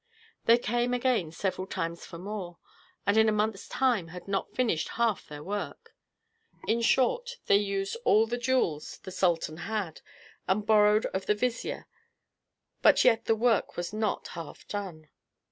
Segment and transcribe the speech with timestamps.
[0.45, 2.57] They came again several times for more,
[3.05, 5.93] and in a month's time had not finished half their work.
[6.67, 10.01] In short, they used all the jewels the sultan had,
[10.47, 11.85] and borrowed of the vizier,
[12.81, 15.09] but yet the work was not half done.